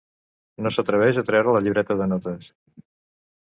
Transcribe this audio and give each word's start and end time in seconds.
No 0.65 0.71
s'atreveix 0.77 1.19
a 1.23 1.25
treure 1.27 1.55
la 1.57 1.63
llibreta 1.67 2.01
de 2.01 2.09
notes. 2.17 2.51